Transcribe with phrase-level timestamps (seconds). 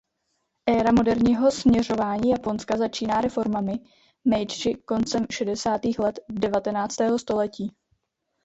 [0.69, 3.73] Éra moderního směřování Japonska začíná reformami
[4.27, 7.75] Meidži koncem šedesátých let devatenáctého století.